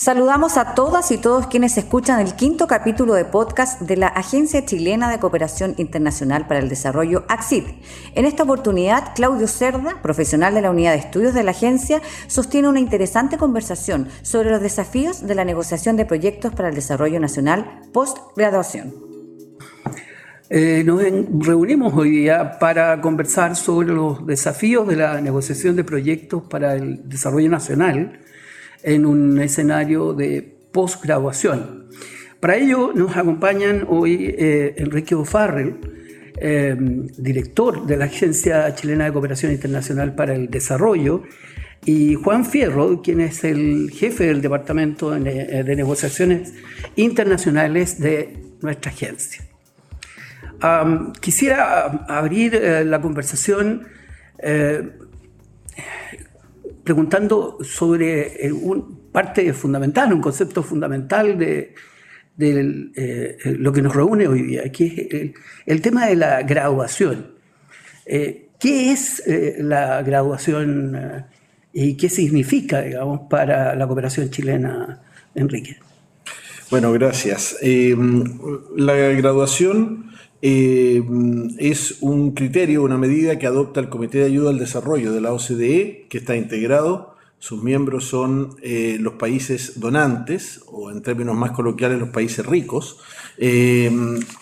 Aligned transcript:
Saludamos 0.00 0.56
a 0.56 0.74
todas 0.74 1.10
y 1.10 1.18
todos 1.18 1.46
quienes 1.48 1.76
escuchan 1.76 2.20
el 2.20 2.34
quinto 2.34 2.66
capítulo 2.66 3.12
de 3.12 3.26
podcast 3.26 3.82
de 3.82 3.98
la 3.98 4.06
Agencia 4.06 4.64
Chilena 4.64 5.10
de 5.10 5.18
Cooperación 5.18 5.74
Internacional 5.76 6.46
para 6.46 6.58
el 6.58 6.70
Desarrollo, 6.70 7.26
ACCID. 7.28 7.64
En 8.14 8.24
esta 8.24 8.44
oportunidad, 8.44 9.14
Claudio 9.14 9.46
Cerda, 9.46 10.00
profesional 10.00 10.54
de 10.54 10.62
la 10.62 10.70
Unidad 10.70 10.92
de 10.92 11.00
Estudios 11.00 11.34
de 11.34 11.42
la 11.42 11.50
agencia, 11.50 12.00
sostiene 12.28 12.70
una 12.70 12.80
interesante 12.80 13.36
conversación 13.36 14.08
sobre 14.22 14.50
los 14.50 14.62
desafíos 14.62 15.26
de 15.26 15.34
la 15.34 15.44
negociación 15.44 15.98
de 15.98 16.06
proyectos 16.06 16.54
para 16.54 16.70
el 16.70 16.74
desarrollo 16.74 17.20
nacional 17.20 17.82
post-graduación. 17.92 18.94
Eh, 20.48 20.82
nos 20.82 21.02
reunimos 21.46 21.92
hoy 21.94 22.10
día 22.10 22.58
para 22.58 23.02
conversar 23.02 23.54
sobre 23.54 23.88
los 23.88 24.26
desafíos 24.26 24.88
de 24.88 24.96
la 24.96 25.20
negociación 25.20 25.76
de 25.76 25.84
proyectos 25.84 26.42
para 26.44 26.74
el 26.74 27.06
desarrollo 27.06 27.50
nacional 27.50 28.18
en 28.82 29.06
un 29.06 29.40
escenario 29.40 30.12
de 30.12 30.56
posgraduación. 30.72 31.88
Para 32.40 32.56
ello 32.56 32.92
nos 32.94 33.16
acompañan 33.16 33.86
hoy 33.88 34.34
eh, 34.38 34.74
Enrique 34.78 35.14
O'Farrell, 35.14 35.76
eh, 36.36 36.74
director 37.18 37.86
de 37.86 37.96
la 37.98 38.06
Agencia 38.06 38.74
Chilena 38.74 39.04
de 39.04 39.12
Cooperación 39.12 39.52
Internacional 39.52 40.14
para 40.14 40.34
el 40.34 40.48
Desarrollo, 40.48 41.22
y 41.84 42.14
Juan 42.14 42.44
Fierro, 42.44 43.00
quien 43.02 43.20
es 43.20 43.42
el 43.44 43.90
jefe 43.90 44.26
del 44.26 44.42
Departamento 44.42 45.10
de, 45.10 45.62
de 45.62 45.76
Negociaciones 45.76 46.52
Internacionales 46.96 47.98
de 47.98 48.36
nuestra 48.60 48.92
agencia. 48.92 49.42
quisiera 51.20 52.04
abrir 52.08 52.54
eh, 52.54 52.84
la 52.84 53.00
conversación 53.00 53.86
preguntando 56.84 57.58
sobre 57.62 58.46
eh, 58.46 58.52
un, 58.52 59.10
parte 59.12 59.52
fundamental, 59.52 60.12
un 60.12 60.20
concepto 60.20 60.62
fundamental 60.62 61.38
de, 61.38 61.74
eh, 62.38 63.36
lo 63.58 63.72
que 63.72 63.82
nos 63.82 63.94
reúne 63.94 64.26
hoy 64.26 64.42
día, 64.42 64.70
que 64.72 64.86
es 64.86 65.42
el, 65.66 65.82
tema 65.82 66.06
de 66.06 66.16
la 66.16 66.42
graduación. 66.42 67.34
Eh, 68.06 68.48
¿Qué 68.58 68.92
es 68.92 69.22
la 69.58 70.02
graduación 70.02 71.24
y 71.72 71.96
qué 71.96 72.10
significa, 72.10 72.82
digamos, 72.82 73.22
para 73.30 73.74
la 73.74 73.86
cooperación 73.86 74.28
chilena, 74.30 75.00
Enrique? 75.34 75.78
Bueno, 76.70 76.92
gracias. 76.92 77.56
la 77.62 78.94
graduación 78.94 80.10
eh, 80.42 81.02
es 81.58 81.98
un 82.00 82.32
criterio, 82.32 82.82
una 82.82 82.96
medida 82.96 83.38
que 83.38 83.46
adopta 83.46 83.80
el 83.80 83.88
Comité 83.88 84.18
de 84.18 84.24
Ayuda 84.24 84.50
al 84.50 84.58
Desarrollo 84.58 85.12
de 85.12 85.20
la 85.20 85.32
OCDE, 85.32 86.06
que 86.08 86.18
está 86.18 86.36
integrado. 86.36 87.16
Sus 87.38 87.62
miembros 87.62 88.04
son 88.04 88.56
eh, 88.62 88.96
los 89.00 89.14
países 89.14 89.80
donantes, 89.80 90.62
o 90.66 90.90
en 90.90 91.02
términos 91.02 91.36
más 91.36 91.52
coloquiales, 91.52 91.98
los 91.98 92.10
países 92.10 92.44
ricos. 92.44 92.98
Eh, 93.38 93.90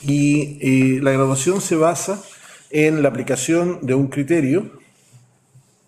y 0.03 1.01
la 1.01 1.13
graduación 1.13 1.61
se 1.61 1.77
basa 1.77 2.23
en 2.71 3.03
la 3.03 3.09
aplicación 3.09 3.79
de 3.83 3.95
un 3.95 4.09
criterio, 4.09 4.71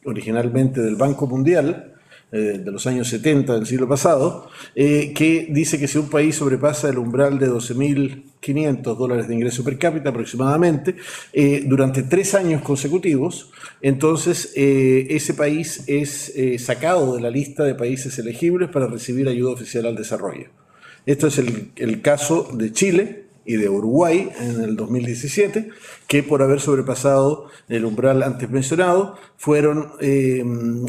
originalmente 0.05 0.81
del 0.81 0.97
Banco 0.97 1.27
Mundial, 1.27 1.95
eh, 2.33 2.61
de 2.65 2.71
los 2.71 2.87
años 2.87 3.09
70 3.09 3.55
del 3.55 3.67
siglo 3.67 3.89
pasado, 3.89 4.49
eh, 4.77 5.13
que 5.17 5.49
dice 5.51 5.81
que 5.81 5.89
si 5.89 5.99
un 5.99 6.09
país 6.09 6.37
sobrepasa 6.37 6.89
el 6.89 6.99
umbral 6.99 7.41
de 7.41 7.51
12.500 7.51 8.97
dólares 8.97 9.27
de 9.27 9.35
ingreso 9.35 9.65
per 9.65 9.79
cápita 9.79 10.11
aproximadamente, 10.11 10.95
eh, 11.33 11.65
durante 11.67 12.05
tres 12.05 12.37
años 12.37 12.63
consecutivos, 12.63 13.51
entonces 13.83 14.53
ese 14.55 15.35
país 15.35 15.83
es 15.89 16.33
sacado 16.65 17.17
de 17.17 17.21
la 17.21 17.31
lista 17.31 17.65
de 17.65 17.75
países 17.75 18.17
elegibles 18.21 18.69
para 18.69 18.87
recibir 18.87 19.27
ayuda 19.27 19.51
oficial 19.51 19.87
al 19.87 19.97
desarrollo. 19.97 20.51
Esto 21.07 21.27
es 21.27 21.39
el, 21.39 22.01
caso 22.01 22.49
de 22.53 22.73
Chile, 22.73 23.25
y 23.45 23.57
de 23.57 23.69
Uruguay 23.69 24.31
en 24.39 24.61
el 24.61 24.77
2017, 24.77 25.71
que 26.07 26.23
por 26.23 26.43
haber 26.43 26.61
sobrepasado 26.61 27.47
el 27.69 27.85
umbral 27.85 28.23
antes 28.23 28.49
mencionado, 28.49 29.17
fueron 29.37 29.95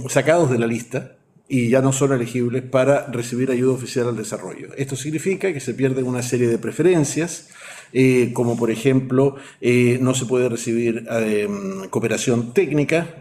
sacados 0.08 0.52
de 0.52 0.60
la 0.60 0.68
lista 0.68 1.16
y 1.54 1.68
ya 1.68 1.82
no 1.82 1.92
son 1.92 2.14
elegibles 2.14 2.64
para 2.64 3.08
recibir 3.08 3.52
ayuda 3.52 3.74
oficial 3.74 4.08
al 4.08 4.16
desarrollo. 4.16 4.70
Esto 4.78 4.96
significa 4.96 5.52
que 5.52 5.60
se 5.60 5.74
pierden 5.74 6.08
una 6.08 6.24
serie 6.24 6.48
de 6.48 6.58
preferencias 6.58 7.50
eh, 7.94 8.32
como 8.34 8.58
por 8.58 8.72
ejemplo 8.72 9.36
eh, 9.60 9.98
no 10.02 10.14
se 10.14 10.26
puede 10.26 10.50
recibir 10.50 11.06
eh, 11.12 11.48
cooperación 11.90 12.54
técnica, 12.54 13.16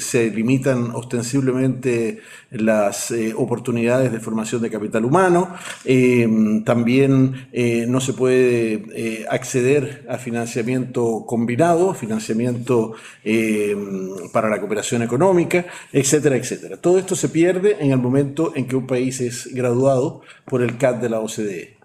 se 0.00 0.30
limitan 0.30 0.90
ostensiblemente 0.92 2.20
las 2.50 3.12
oportunidades 3.36 4.12
de 4.12 4.20
formación 4.20 4.62
de 4.62 4.70
capital 4.70 5.04
humano, 5.04 5.54
también 6.64 7.48
no 7.88 8.00
se 8.00 8.12
puede 8.12 9.26
acceder 9.30 10.04
a 10.08 10.18
financiamiento 10.18 11.24
combinado, 11.26 11.94
financiamiento 11.94 12.94
para 14.32 14.48
la 14.48 14.58
cooperación 14.60 15.02
económica, 15.02 15.66
etcétera, 15.92 16.36
etcétera. 16.36 16.76
Todo 16.76 16.98
esto 16.98 17.14
se 17.14 17.28
pierde 17.28 17.76
en 17.80 17.92
el 17.92 17.98
momento 17.98 18.52
en 18.54 18.66
que 18.66 18.76
un 18.76 18.86
país 18.86 19.20
es 19.20 19.52
graduado 19.54 20.22
por 20.46 20.62
el 20.62 20.76
CAD 20.78 20.96
de 20.96 21.08
la 21.08 21.20
OCDE. 21.20 21.81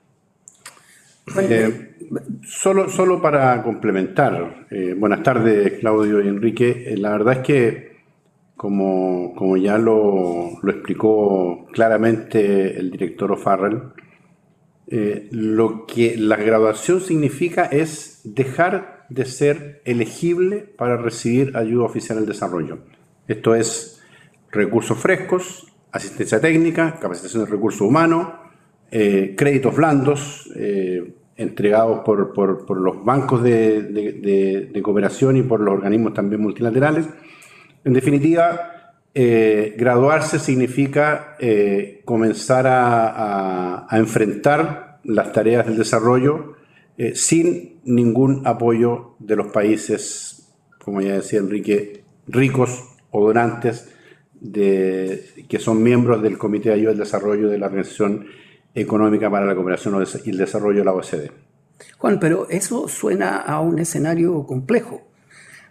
Eh, 1.35 1.95
solo, 2.43 2.87
solo 2.89 3.21
para 3.21 3.61
complementar, 3.61 4.67
eh, 4.71 4.95
buenas 4.97 5.23
tardes 5.23 5.79
Claudio 5.79 6.23
y 6.23 6.27
Enrique, 6.27 6.85
eh, 6.87 6.97
la 6.97 7.11
verdad 7.11 7.33
es 7.33 7.39
que 7.39 7.97
como, 8.55 9.33
como 9.35 9.57
ya 9.57 9.77
lo, 9.77 10.51
lo, 10.61 10.71
explicó 10.71 11.67
claramente 11.73 12.79
el 12.79 12.91
director 12.91 13.31
O'Farrell, 13.31 13.81
lo 15.31 15.85
que 15.85 16.15
la 16.17 16.37
graduación 16.37 17.01
significa 17.01 17.65
es 17.65 18.21
dejar 18.23 19.05
de 19.09 19.25
ser 19.25 19.81
elegible 19.85 20.59
para 20.59 20.97
recibir 20.97 21.55
ayuda 21.57 21.85
oficial 21.85 22.17
al 22.17 22.25
desarrollo. 22.25 22.79
Esto 23.27 23.53
es 23.53 24.01
recursos 24.49 24.97
frescos, 24.97 25.67
asistencia 25.91 26.39
técnica, 26.39 26.97
capacitación 26.99 27.43
de 27.43 27.51
recursos 27.51 27.81
humanos, 27.81 28.27
créditos 28.89 29.75
blandos, 29.75 30.51
entregados 31.37 31.99
por, 32.03 32.77
los 32.79 33.05
bancos 33.05 33.43
de, 33.43 34.81
cooperación 34.83 35.37
y 35.37 35.43
por 35.43 35.59
los 35.61 35.73
organismos 35.75 36.13
también 36.13 36.41
multilaterales. 36.41 37.07
En 37.83 37.93
definitiva, 37.93 38.77
eh, 39.13 39.75
graduarse 39.77 40.39
significa 40.39 41.35
eh, 41.39 42.01
comenzar 42.05 42.65
a, 42.67 43.87
enfrentar 43.91 44.99
las 45.03 45.31
tareas 45.31 45.65
del 45.65 45.77
desarrollo 45.77 46.55
eh, 46.97 47.15
sin 47.15 47.79
ningún 47.85 48.45
apoyo 48.45 49.15
de 49.19 49.35
los 49.35 49.47
países, 49.47 50.53
como 50.77 51.01
ya 51.01 51.13
decía 51.13 51.39
Enrique, 51.39 52.03
ricos 52.27 52.83
o 53.11 53.25
donantes 53.25 53.93
que 54.53 55.57
son 55.59 55.81
miembros 55.81 56.21
del 56.21 56.37
Comité 56.37 56.69
de 56.69 56.75
Ayuda 56.75 56.91
al 56.91 56.97
Desarrollo 56.99 57.49
de 57.49 57.57
la 57.57 57.65
Organización 57.65 58.27
económica 58.81 59.29
para 59.29 59.45
la 59.45 59.55
cooperación 59.55 60.03
y 60.23 60.29
el 60.29 60.37
desarrollo 60.37 60.79
de 60.79 60.85
la 60.85 60.93
OCDE. 60.93 61.31
Juan, 61.97 62.19
pero 62.19 62.47
eso 62.49 62.87
suena 62.87 63.37
a 63.37 63.59
un 63.59 63.79
escenario 63.79 64.45
complejo. 64.45 65.07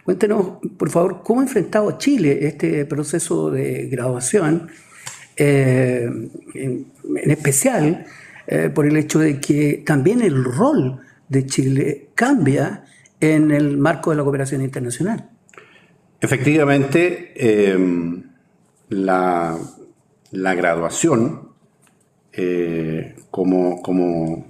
Cuéntenos, 0.03 0.59
por 0.77 0.89
favor, 0.89 1.21
cómo 1.23 1.41
ha 1.41 1.43
enfrentado 1.43 1.97
Chile 1.97 2.47
este 2.47 2.85
proceso 2.85 3.49
de 3.51 3.87
graduación, 3.87 4.69
eh, 5.35 6.09
en, 6.53 6.91
especial 7.25 8.05
eh, 8.47 8.69
por 8.73 8.85
el 8.85 8.97
hecho 8.97 9.19
de 9.19 9.39
que 9.39 9.83
también 9.85 10.21
el 10.21 10.43
rol 10.43 11.01
de 11.27 11.45
Chile 11.45 12.09
cambia 12.15 12.85
en 13.19 13.51
el 13.51 13.77
marco 13.77 14.11
de 14.11 14.17
la 14.17 14.23
cooperación 14.23 14.61
internacional. 14.61 15.29
Efectivamente, 16.19 17.33
eh, 17.35 17.77
la, 18.89 19.57
la, 20.31 20.55
graduación 20.55 21.46
eh, 22.39 23.15
como, 23.31 23.81
como, 23.81 24.45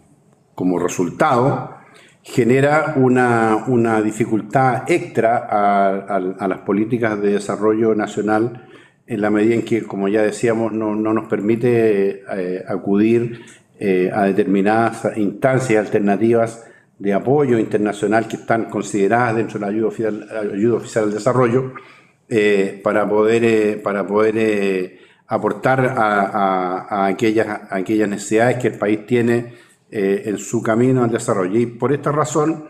como, 0.53 0.77
resultado 0.77 1.77
genera 2.21 2.95
una, 2.97 4.01
dificultad 4.01 4.83
extra 4.91 5.47
a, 5.49 6.47
las 6.47 6.59
políticas 6.59 7.21
de 7.21 7.31
desarrollo 7.31 7.95
nacional 7.95 8.67
en 9.07 9.21
la 9.21 9.29
medida 9.29 9.55
en 9.55 9.61
que, 9.61 9.83
como 9.83 10.09
ya 10.09 10.21
decíamos, 10.21 10.73
no, 10.73 10.95
nos 10.95 11.29
permite 11.29 12.23
eh, 12.29 12.65
acudir 12.67 13.39
eh, 13.79 14.11
a 14.13 14.23
determinadas 14.23 15.07
instancias 15.15 15.85
alternativas 15.85 16.65
de 16.99 17.13
apoyo 17.13 17.57
internacional 17.57 18.27
que 18.27 18.35
están 18.35 18.65
consideradas 18.65 19.37
dentro 19.37 19.59
de 19.59 19.65
la 19.65 19.71
ayuda 19.71 19.87
oficial, 19.87 20.27
ayuda 20.53 20.75
oficial 20.75 21.05
al 21.05 21.13
desarrollo 21.13 21.73
para 22.83 23.07
poder, 23.07 23.81
para 23.81 24.05
poder 24.05 25.06
aportar 25.27 25.93
a, 25.97 27.05
aquellas, 27.05 27.61
aquellas 27.69 28.09
necesidades 28.09 28.57
que 28.57 28.69
el 28.69 28.77
país 28.77 29.05
tiene 29.05 29.53
eh, 29.91 30.23
en 30.25 30.37
su 30.37 30.61
camino 30.61 31.03
al 31.03 31.11
desarrollo. 31.11 31.59
Y 31.59 31.65
por 31.65 31.91
esta 31.93 32.11
razón, 32.11 32.65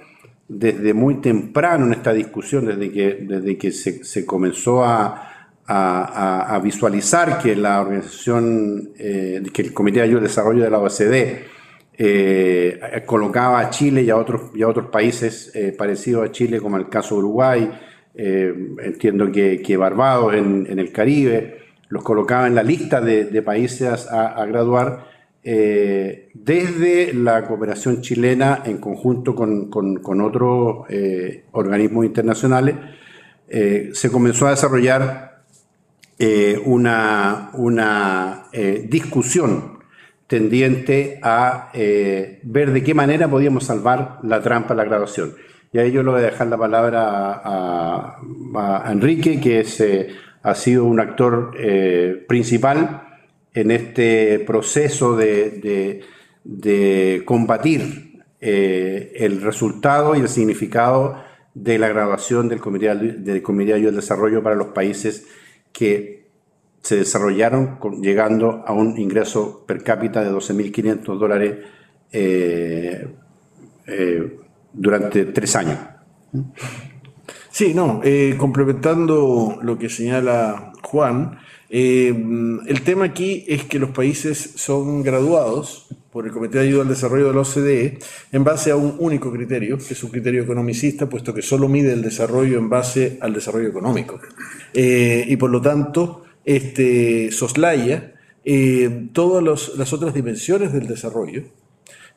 desde 0.47 0.93
muy 0.93 1.15
temprano 1.15 1.85
en 1.85 1.93
esta 1.93 2.13
discusión, 2.13 2.65
desde 2.65 2.91
que, 2.91 3.17
desde 3.21 3.57
que 3.57 3.71
se, 3.71 4.25
comenzó 4.25 4.83
a, 4.83 5.23
visualizar 6.63 7.39
que 7.39 7.55
la 7.55 7.81
organización, 7.81 8.91
eh, 8.97 9.43
que 9.53 9.63
el 9.63 9.73
Comité 9.73 9.99
de 9.99 10.05
Ayuda 10.05 10.19
al 10.19 10.27
Desarrollo 10.27 10.63
de 10.63 10.69
la 10.69 10.79
OCDE 10.79 11.43
eh, 11.97 13.03
colocaba 13.05 13.59
a 13.59 13.69
Chile 13.69 14.01
y 14.03 14.09
a 14.09 14.15
otros, 14.15 14.51
y 14.55 14.63
otros 14.63 14.89
países 14.89 15.51
eh, 15.53 15.75
parecidos 15.77 16.29
a 16.29 16.31
Chile, 16.31 16.61
como 16.61 16.77
el 16.77 16.87
caso 16.87 17.15
de 17.15 17.19
Uruguay, 17.19 17.71
entiendo 18.15 19.31
que, 19.31 19.61
que 19.61 19.77
Barbados 19.77 20.33
en, 20.33 20.79
el 20.79 20.91
Caribe, 20.91 21.66
los 21.89 22.03
colocaba 22.03 22.47
en 22.47 22.55
la 22.55 22.63
lista 22.63 23.01
de, 23.01 23.41
países 23.41 24.07
a, 24.11 24.45
graduar 24.45 25.07
desde 25.43 27.13
la 27.13 27.43
cooperación 27.45 28.01
chilena 28.01 28.63
en 28.65 28.79
conjunto 28.79 29.33
con, 29.33 29.69
con, 29.69 29.97
con 29.97 30.21
otros 30.21 30.85
organismos 31.51 32.05
internacionales. 32.05 32.75
se 33.47 34.11
comenzó 34.11 34.47
a 34.47 34.51
desarrollar 34.51 35.27
eh, 36.19 36.59
una, 36.65 37.51
una 37.53 38.45
eh, 38.51 38.87
discusión 38.89 39.77
tendiente 40.25 41.19
a 41.21 41.69
eh, 41.75 42.39
ver 42.41 42.73
de 42.73 42.83
qué 42.83 42.95
manera 42.95 43.29
podíamos 43.29 43.65
salvar 43.65 44.17
la 44.23 44.41
trampa 44.41 44.69
de 44.69 44.77
la 44.77 44.85
graduación. 44.85 45.35
Y 45.71 45.77
ahí 45.77 45.91
yo 45.91 46.01
le 46.01 46.09
voy 46.09 46.21
a 46.21 46.23
dejar 46.23 46.47
la 46.47 46.57
palabra 46.57 47.41
a, 47.43 48.91
Enrique, 48.91 49.39
que 49.39 49.59
es, 49.59 49.79
ha 50.49 50.55
sido 50.55 50.85
un 50.85 50.99
actor 50.99 51.51
principal 52.27 53.03
en 53.53 53.71
este 53.71 54.39
proceso 54.39 55.15
de, 55.15 56.03
combatir 57.25 58.23
el 58.39 59.41
resultado 59.41 60.15
y 60.15 60.19
el 60.19 60.29
significado 60.29 61.17
de 61.53 61.79
la 61.79 61.87
graduación 61.89 62.49
del 62.49 62.59
Comité, 62.59 62.95
del 62.95 63.41
Comité 63.41 63.71
de 63.71 63.77
Ayuda 63.77 63.89
al 63.89 63.95
Desarrollo 63.95 64.43
para 64.43 64.55
los 64.55 64.67
países 64.67 65.27
que 65.71 66.27
se 66.81 66.95
desarrollaron 66.95 67.79
llegando 68.01 68.63
a 68.65 68.73
un 68.73 68.97
ingreso 68.97 69.65
per 69.67 69.83
cápita 69.83 70.23
de 70.23 70.31
12.500 70.31 71.17
dólares 71.17 71.57
eh, 72.11 73.07
eh, 73.87 74.39
durante 74.71 75.25
tres 75.25 75.55
años. 75.55 75.79
Sí, 77.57 77.73
no, 77.73 78.01
eh, 78.03 78.35
complementando 78.37 79.57
lo 79.63 79.79
que 79.79 79.89
señala 79.89 80.73
Juan, 80.83 81.39
el 81.71 82.81
tema 82.85 83.05
aquí 83.05 83.45
es 83.47 83.63
que 83.63 83.79
los 83.79 83.89
países 83.89 84.51
son 84.57 85.01
graduados 85.01 85.87
por 86.11 86.27
el 86.27 86.31
Comité 86.33 86.59
de 86.59 86.67
Ayuda 86.67 86.83
al 86.83 86.87
Desarrollo 86.89 87.29
de 87.29 87.33
la 87.33 87.41
OCDE 87.41 87.97
en 88.31 88.43
base 88.43 88.69
a 88.69 88.75
un 88.75 88.97
único 88.99 89.31
criterio, 89.31 89.79
que 89.79 89.95
es 89.95 90.03
un 90.03 90.11
criterio 90.11 90.43
economicista, 90.43 91.09
puesto 91.09 91.33
que 91.33 91.41
solo 91.41 91.67
mide 91.67 91.93
el 91.93 92.03
desarrollo 92.03 92.59
en 92.59 92.69
base 92.69 93.17
al 93.21 93.33
desarrollo 93.33 93.69
económico. 93.69 94.19
Eh, 94.75 95.25
y 95.27 95.35
por 95.37 95.49
lo 95.49 95.59
tanto, 95.59 96.25
este, 96.45 97.31
soslaya 97.31 98.13
eh, 98.45 99.07
todas 99.13 99.43
las 99.75 99.93
otras 99.93 100.13
dimensiones 100.13 100.73
del 100.73 100.85
desarrollo 100.85 101.41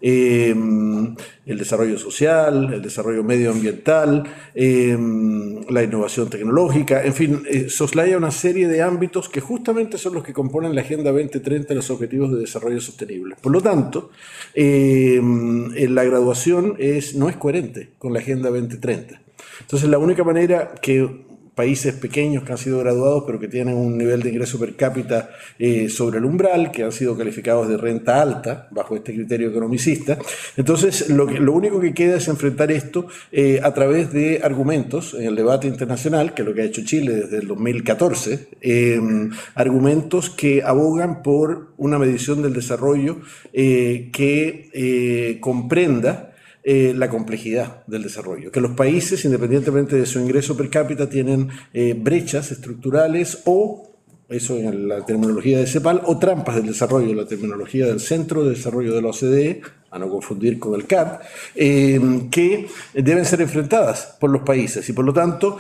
Em, 0.03 1.15
el 1.45 1.59
desarrollo 1.59 1.99
social, 1.99 2.73
el 2.73 2.81
desarrollo 2.81 3.23
medioambiental, 3.23 4.25
em, 4.55 5.61
la 5.69 5.83
innovación 5.83 6.31
tecnológica, 6.31 7.05
en 7.05 7.13
fin, 7.13 7.43
eh, 7.47 7.69
soslaya 7.69 8.17
una 8.17 8.31
serie 8.31 8.67
de 8.67 8.81
ámbitos 8.81 9.29
que 9.29 9.41
justamente 9.41 9.99
son 9.99 10.15
los 10.15 10.25
que 10.25 10.33
componen 10.33 10.75
la 10.75 10.81
Agenda 10.81 11.13
2030 11.13 11.75
los 11.75 11.91
Objetivos 11.91 12.33
de 12.33 12.39
Desarrollo 12.39 12.81
Sostenible. 12.81 13.37
Por 13.41 13.53
lo 13.53 13.61
tanto, 13.61 14.11
em, 14.55 15.71
la 15.93 16.05
graduación 16.05 16.77
es, 16.79 17.15
no 17.15 17.29
es 17.29 17.37
coherente 17.37 17.91
con 17.99 18.15
la 18.15 18.21
Agenda 18.21 18.49
2030. 18.49 19.21
Entonces, 19.61 19.89
la 19.89 19.99
única 19.99 20.25
manera 20.25 20.75
que 20.81 21.30
países 21.55 21.95
pequeños 21.95 22.45
que 22.45 22.53
han 22.53 22.59
sido 22.59 22.79
graduados, 22.79 23.25
pero 23.27 23.39
que 23.39 23.49
tienen 23.49 23.77
un 23.77 23.99
nivel 23.99 24.23
de 24.23 24.31
ingreso 24.31 24.59
per 24.59 24.77
cápita 24.77 25.31
eh, 25.59 25.89
sobre 25.89 26.19
el 26.19 26.25
umbral, 26.25 26.71
que 26.71 26.85
han 26.85 26.93
sido 26.93 27.17
calificados 27.17 27.69
de 27.69 27.77
renta 27.77 28.21
alta, 28.23 28.69
bajo 28.71 28.97
este 28.97 29.15
criterio 29.15 29.51
economicista. 29.51 30.19
Entonces, 30.57 31.11
lo, 31.11 31.27
que, 31.27 31.41
lo 31.41 31.53
único 31.53 31.81
que 31.81 31.93
queda 31.93 32.17
es 32.17 32.29
enfrentar 32.29 32.71
esto 32.71 33.07
eh, 33.33 33.61
a 33.63 33.75
través 33.75 34.13
de 34.13 34.41
argumentos 34.43 35.15
en 35.15 35.27
el 35.27 35.37
debate 35.37 35.67
internacional, 35.67 36.35
que 36.35 36.43
es 36.43 36.49
lo 36.49 36.55
que 36.55 36.63
ha 36.63 36.65
hecho 36.65 36.85
Chile 36.85 37.13
desde 37.15 37.39
el 37.39 37.49
2014, 37.49 38.49
em, 38.61 39.31
argumentos 39.55 40.31
que 40.31 40.63
abogan 40.63 41.23
por 41.23 41.73
una 41.77 41.99
medición 41.99 42.43
del 42.43 42.53
desarrollo 42.53 43.21
eh, 43.53 44.11
que 44.13 45.39
comprenda 45.41 46.30
eh, 46.63 46.93
la 46.95 47.09
complejidad 47.09 47.87
del 47.87 48.03
desarrollo, 48.03 48.53
que 48.53 48.61
los 48.61 48.73
países, 48.73 49.25
independientemente 49.25 49.97
de 49.97 50.05
su 50.05 50.21
ingreso 50.21 50.57
per 50.57 50.69
cápita, 50.69 51.09
tienen 51.09 51.49
eh, 51.73 51.95
brechas 51.99 52.53
estructurales 52.53 53.41
o, 53.47 53.89
eso 54.29 54.57
en 54.59 54.87
la 54.87 55.05
terminología 55.07 55.59
de 55.59 55.67
CEPAL, 55.67 56.03
o 56.05 56.19
trampas 56.19 56.57
del 56.57 56.67
desarrollo, 56.67 57.15
la 57.15 57.25
terminología 57.25 57.87
del 57.87 57.99
Centro 57.99 58.45
de 58.45 58.51
Desarrollo 58.51 58.95
de 58.95 59.01
la 59.01 59.09
OCDE, 59.09 59.63
a 59.91 59.99
no 59.99 60.11
confundir 60.11 60.59
con 60.59 60.75
el 60.75 60.87
CAD, 60.87 61.21
eh, 61.55 61.99
que 62.31 62.67
deben 62.95 63.25
ser 63.25 63.41
enfrentadas 63.41 64.17
por 64.21 64.29
los 64.31 64.43
países. 64.43 64.87
Y 64.89 64.93
por 64.93 65.05
lo 65.05 65.15
tanto, 65.15 65.57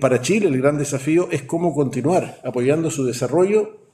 para 0.00 0.20
Chile 0.20 0.48
el 0.48 0.58
gran 0.58 0.76
desafío 0.76 1.28
es 1.30 1.42
cómo 1.42 1.72
continuar 1.72 2.40
apoyando 2.44 2.90
su 2.90 3.04
desarrollo 3.04 3.85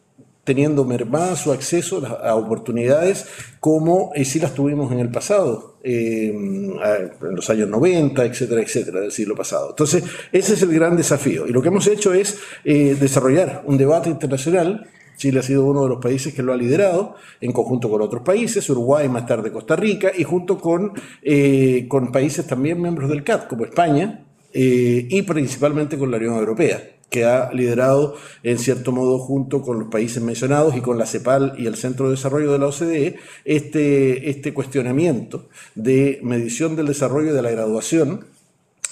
teniendo 0.44 0.84
mermado 0.84 1.36
su 1.36 1.52
acceso 1.52 2.04
a 2.22 2.34
oportunidades 2.34 3.26
como 3.60 4.10
eh, 4.14 4.24
si 4.24 4.40
las 4.40 4.54
tuvimos 4.54 4.90
en 4.90 4.98
el 4.98 5.10
pasado, 5.10 5.76
eh, 5.84 6.30
en 6.30 7.36
los 7.36 7.48
años 7.48 7.68
90, 7.68 8.24
etcétera, 8.24 8.60
etcétera, 8.60 9.00
del 9.00 9.12
siglo 9.12 9.36
pasado. 9.36 9.70
Entonces, 9.70 10.02
ese 10.32 10.54
es 10.54 10.62
el 10.62 10.72
gran 10.72 10.96
desafío. 10.96 11.46
Y 11.46 11.52
lo 11.52 11.62
que 11.62 11.68
hemos 11.68 11.86
hecho 11.86 12.12
es 12.12 12.38
eh, 12.64 12.96
desarrollar 12.98 13.62
un 13.66 13.78
debate 13.78 14.10
internacional. 14.10 14.88
Chile 15.16 15.38
ha 15.38 15.42
sido 15.42 15.64
uno 15.64 15.84
de 15.84 15.90
los 15.90 16.02
países 16.02 16.34
que 16.34 16.42
lo 16.42 16.52
ha 16.52 16.56
liderado, 16.56 17.14
en 17.40 17.52
conjunto 17.52 17.88
con 17.88 18.02
otros 18.02 18.22
países, 18.22 18.68
Uruguay, 18.68 19.08
más 19.08 19.26
tarde 19.26 19.52
Costa 19.52 19.76
Rica, 19.76 20.10
y 20.16 20.24
junto 20.24 20.58
con, 20.58 20.92
con 21.88 22.10
países 22.10 22.46
también 22.46 22.80
miembros 22.80 23.08
del 23.08 23.22
CAT, 23.22 23.46
como 23.46 23.64
España, 23.64 24.24
y 24.54 25.22
principalmente 25.22 25.96
con 25.98 26.10
la 26.10 26.18
Unión 26.18 26.36
Europea 26.36 26.82
que 27.12 27.26
ha 27.26 27.52
liderado 27.52 28.16
en 28.42 28.58
cierto 28.58 28.90
modo 28.90 29.18
junto 29.18 29.60
con 29.60 29.78
los 29.78 29.88
países 29.88 30.20
mencionados 30.22 30.74
y 30.74 30.80
con 30.80 30.98
la 30.98 31.06
CEPAL 31.06 31.54
y 31.58 31.66
el 31.66 31.76
Centro 31.76 32.06
de 32.06 32.12
Desarrollo 32.12 32.50
de 32.50 32.58
la 32.58 32.66
OCDE 32.66 33.16
este, 33.44 34.30
este 34.30 34.54
cuestionamiento 34.54 35.48
de 35.74 36.18
medición 36.22 36.74
del 36.74 36.86
desarrollo 36.86 37.34
de 37.34 37.42
la 37.42 37.50
graduación 37.50 38.24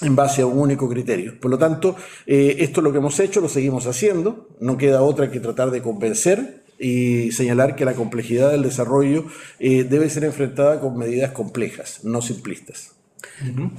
en 0.01 0.15
base 0.15 0.43
a 0.43 0.45
un 0.45 0.59
único 0.59 0.87
criterio. 0.87 1.39
Por 1.39 1.51
lo 1.51 1.57
tanto, 1.57 1.95
eh, 2.27 2.57
esto 2.59 2.79
es 2.79 2.83
lo 2.83 2.91
que 2.91 2.99
hemos 2.99 3.19
hecho, 3.19 3.41
lo 3.41 3.49
seguimos 3.49 3.87
haciendo, 3.87 4.47
no 4.59 4.77
queda 4.77 5.01
otra 5.01 5.31
que 5.31 5.39
tratar 5.39 5.71
de 5.71 5.81
convencer 5.81 6.63
y 6.79 7.31
señalar 7.31 7.75
que 7.75 7.85
la 7.85 7.93
complejidad 7.93 8.51
del 8.51 8.63
desarrollo 8.63 9.25
eh, 9.59 9.83
debe 9.83 10.09
ser 10.09 10.23
enfrentada 10.23 10.79
con 10.79 10.97
medidas 10.97 11.31
complejas, 11.31 12.03
no 12.03 12.21
simplistas. 12.21 13.00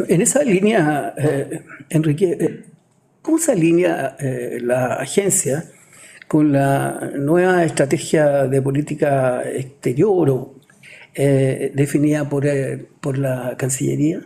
En 0.08 0.20
esa 0.20 0.42
línea, 0.42 1.14
eh, 1.16 1.62
Enrique, 1.90 2.64
¿Cómo 3.22 3.38
se 3.38 3.52
alinea 3.52 4.16
eh, 4.18 4.58
la 4.60 4.94
agencia 4.94 5.64
con 6.26 6.50
la 6.52 7.12
nueva 7.14 7.64
estrategia 7.64 8.48
de 8.48 8.60
política 8.60 9.44
exterior 9.48 10.50
eh, 11.14 11.70
definida 11.72 12.28
por, 12.28 12.44
eh, 12.46 12.84
por 13.00 13.18
la 13.18 13.56
Cancillería? 13.56 14.22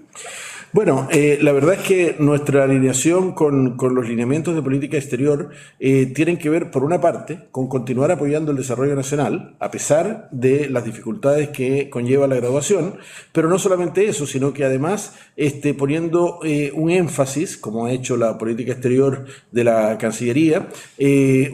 Bueno, 0.76 1.08
eh, 1.10 1.38
la 1.40 1.52
verdad 1.52 1.76
es 1.76 1.80
que 1.80 2.16
nuestra 2.18 2.64
alineación 2.64 3.32
con, 3.32 3.78
los 3.78 4.06
lineamientos 4.06 4.54
de 4.54 4.60
política 4.60 4.98
exterior 4.98 5.48
eh, 5.80 6.04
tienen 6.14 6.36
que 6.36 6.50
ver, 6.50 6.70
por 6.70 6.84
una 6.84 7.00
parte, 7.00 7.48
con 7.50 7.66
continuar 7.66 8.10
apoyando 8.10 8.50
el 8.50 8.58
desarrollo 8.58 8.94
nacional, 8.94 9.56
a 9.58 9.70
pesar 9.70 10.28
de 10.32 10.68
las 10.68 10.84
dificultades 10.84 11.48
que 11.48 11.88
conlleva 11.88 12.26
la 12.26 12.36
graduación, 12.36 12.96
pero 13.32 13.48
no 13.48 13.58
solamente 13.58 14.06
eso, 14.06 14.26
sino 14.26 14.52
que 14.52 14.66
además 14.66 15.14
este, 15.34 15.72
poniendo 15.72 16.40
eh, 16.44 16.70
un 16.74 16.90
énfasis, 16.90 17.56
como 17.56 17.86
ha 17.86 17.92
hecho 17.92 18.18
la 18.18 18.36
política 18.36 18.72
exterior 18.72 19.24
de 19.50 19.64
la 19.64 19.96
Cancillería, 19.96 20.68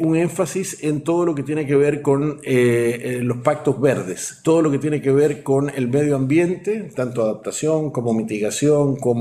un 0.01 0.17
énfasis 0.17 0.83
en 0.83 1.03
todo 1.03 1.25
lo 1.27 1.37
que 1.37 1.45
tiene 1.45 1.65
que 1.65 1.77
ver 1.77 2.03
con 2.03 2.41
los 2.43 3.37
pactos 3.39 3.81
verdes, 3.81 4.41
todo 4.43 4.63
lo 4.63 4.71
que 4.73 4.79
tiene 4.79 5.01
que 5.01 5.13
ver 5.13 5.45
con 5.45 5.71
el 5.71 5.87
medio 5.87 6.17
ambiente, 6.17 6.91
tanto 6.97 7.23
adaptación 7.23 7.93
como 7.93 8.15
mitigación, 8.15 8.97
como, 8.97 9.12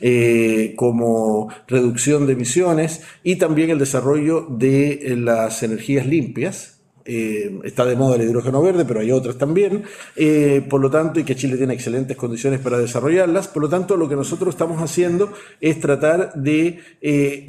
eh, 0.00 0.74
como 0.76 1.48
reducción 1.68 2.26
de 2.26 2.34
emisiones 2.34 3.02
y 3.22 3.36
también 3.36 3.70
el 3.70 3.78
desarrollo 3.78 4.46
de 4.48 4.92
eh, 4.92 5.16
las 5.16 5.62
energías 5.62 6.06
limpias, 6.06 6.78
eh, 7.04 7.58
está 7.64 7.84
de 7.84 7.96
moda 7.96 8.14
el 8.14 8.22
hidrógeno 8.22 8.62
verde, 8.62 8.84
pero 8.84 9.00
hay 9.00 9.10
otras 9.10 9.36
también, 9.36 9.82
por 10.70 10.80
lo 10.80 10.88
tanto, 10.88 11.18
y 11.18 11.24
que 11.24 11.34
Chile 11.34 11.56
tiene 11.56 11.74
excelentes 11.74 12.16
condiciones 12.16 12.60
para 12.60 12.78
desarrollarlas, 12.78 13.48
por 13.48 13.62
lo 13.62 13.68
tanto, 13.68 13.96
lo 13.96 14.08
que 14.08 14.14
nosotros 14.14 14.54
estamos 14.54 14.80
haciendo 14.80 15.32
es 15.60 15.80
tratar 15.80 16.32
de 16.34 16.78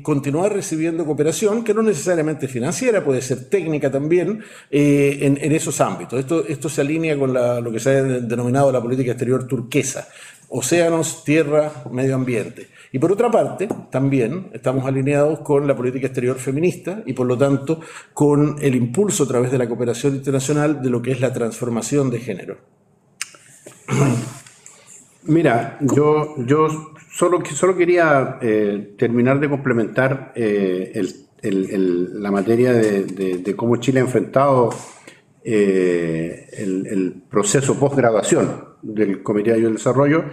continuar 0.02 0.54
recibiendo 0.54 1.06
cooperación, 1.06 1.64
que 1.64 1.76
no 1.76 1.84
necesariamente 1.84 2.48
financiera, 2.48 3.06
puede 3.06 3.22
ser 3.22 3.48
técnica 3.48 3.92
también, 3.92 4.40
en, 4.72 5.52
esos 5.52 5.80
ámbitos. 5.82 6.20
Esto, 6.20 6.48
esto 6.48 6.68
se 6.68 6.82
alinea 6.82 7.16
con 7.16 7.32
lo 7.32 7.72
que 7.72 7.80
se 7.80 7.92
ha 7.92 8.02
denominado 8.02 8.72
la 8.72 8.82
política 8.82 9.12
exterior 9.12 9.46
turquesa, 9.46 10.08
océanos, 10.56 11.24
tierra, 11.24 11.72
medio 11.92 12.14
ambiente. 12.14 12.68
Y 12.92 13.00
por 13.00 13.12
otra 13.12 13.32
parte, 13.32 13.68
también 13.90 14.52
estamos 14.54 14.86
alineados 14.86 15.40
con 15.40 15.68
la 15.68 15.76
política 15.76 16.06
exterior 16.06 16.38
feminista 16.38 17.02
y 17.08 17.14
por 17.14 17.26
lo 17.26 17.36
tanto 17.36 17.80
con 18.14 18.58
el 18.62 18.76
impulso 18.76 19.24
a 19.24 19.28
través 19.28 19.52
de 19.52 19.58
la 19.58 19.68
cooperación 19.68 20.16
internacional 20.16 20.80
de 20.84 20.90
lo 20.92 21.02
que 21.02 21.12
es 21.12 21.20
la 21.20 21.34
transformación 21.34 22.12
de 22.12 22.20
género. 22.20 22.58
Mira, 25.24 25.80
yo, 25.82 26.36
yo 26.46 26.94
solo, 27.12 27.44
solo 27.46 27.76
quería 27.76 28.38
eh, 28.40 28.94
terminar 28.96 29.40
de 29.40 29.50
complementar 29.50 30.34
eh, 30.36 31.02
la 31.42 32.30
materia 32.30 32.74
de, 32.74 33.56
cómo 33.56 33.78
Chile 33.78 34.02
ha 34.02 34.04
enfrentado 34.04 34.70
eh, 35.44 36.48
el, 36.54 37.24
proceso 37.30 37.80
post-graduación 37.80 38.76
del 38.82 39.24
Comité 39.24 39.52
de 39.52 39.56
Ayuda 39.58 39.70
al 39.70 39.76
Desarrollo 39.76 40.24